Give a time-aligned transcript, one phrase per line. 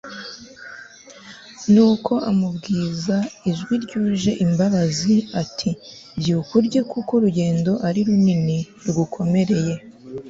[1.73, 3.15] nuko amubwiza
[3.49, 5.69] ijwi ryuje imbabazi ati
[6.19, 9.73] Byuka urye kuko urugendo ari runini rugukomereye